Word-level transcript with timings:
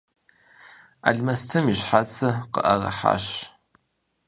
Алмэстым 1.07 1.65
и 1.71 1.73
щхьэцыр 1.79 2.35
къыӀэрыхьащ. 2.53 3.25